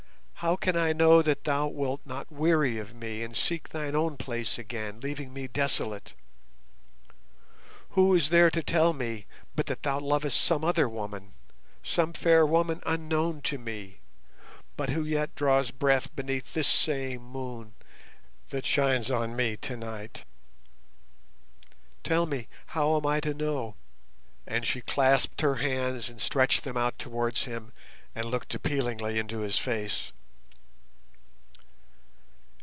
How 0.43 0.55
can 0.55 0.75
I 0.75 0.91
know 0.91 1.21
that 1.21 1.43
thou 1.43 1.67
wilt 1.67 2.01
not 2.03 2.31
weary 2.31 2.79
of 2.79 2.95
me 2.95 3.21
and 3.21 3.37
seek 3.37 3.69
thine 3.69 3.95
own 3.95 4.17
place 4.17 4.57
again, 4.57 4.99
leaving 4.99 5.31
me 5.31 5.47
desolate? 5.47 6.15
Who 7.89 8.15
is 8.15 8.29
there 8.29 8.49
to 8.49 8.63
tell 8.63 8.91
me 8.93 9.27
but 9.55 9.67
that 9.67 9.83
thou 9.83 9.99
lovest 9.99 10.41
some 10.41 10.63
other 10.63 10.89
woman, 10.89 11.35
some 11.83 12.11
fair 12.13 12.43
woman 12.43 12.81
unknown 12.87 13.43
to 13.43 13.59
me, 13.59 13.99
but 14.75 14.89
who 14.89 15.03
yet 15.03 15.35
draws 15.35 15.69
breath 15.69 16.15
beneath 16.15 16.55
this 16.55 16.67
same 16.67 17.21
moon 17.21 17.75
that 18.49 18.65
shines 18.65 19.11
on 19.11 19.35
me 19.35 19.57
tonight? 19.57 20.25
Tell 22.03 22.25
me 22.25 22.47
how 22.65 22.97
am 22.97 23.05
I 23.05 23.19
to 23.19 23.35
know?" 23.35 23.75
And 24.47 24.65
she 24.65 24.81
clasped 24.81 25.41
her 25.41 25.57
hands 25.57 26.09
and 26.09 26.19
stretched 26.19 26.63
them 26.63 26.77
out 26.77 26.97
towards 26.97 27.43
him 27.43 27.73
and 28.15 28.25
looked 28.31 28.55
appealingly 28.55 29.19
into 29.19 29.41
his 29.41 29.59
face. 29.59 30.11